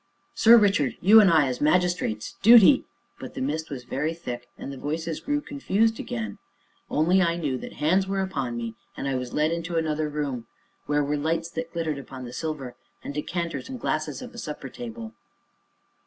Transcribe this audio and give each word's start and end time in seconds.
Sir 0.33 0.57
Richard 0.57 0.97
you 0.99 1.21
and 1.21 1.29
I, 1.29 1.45
as 1.45 1.61
magistrates 1.61 2.35
duty" 2.41 2.85
But 3.19 3.35
the 3.35 3.39
mist 3.39 3.69
was 3.69 3.83
very 3.83 4.15
thick, 4.15 4.47
and 4.57 4.73
the 4.73 4.77
voices 4.77 5.19
grew 5.19 5.41
confused 5.41 5.99
again; 5.99 6.39
only 6.89 7.21
I 7.21 7.35
knew 7.35 7.55
that 7.59 7.73
hands 7.73 8.07
were 8.07 8.19
upon 8.21 8.57
me, 8.57 8.73
that 8.97 9.05
I 9.05 9.13
was 9.13 9.33
led 9.35 9.51
into 9.51 9.75
another 9.75 10.09
room, 10.09 10.47
where 10.87 11.03
were 11.03 11.17
lights 11.17 11.51
that 11.51 11.71
glittered 11.71 11.99
upon 11.99 12.25
the 12.25 12.33
silver, 12.33 12.75
the 13.03 13.11
decanters 13.13 13.69
and 13.69 13.79
glasses 13.79 14.23
of 14.23 14.33
a 14.33 14.39
supper 14.39 14.69
table. 14.69 15.13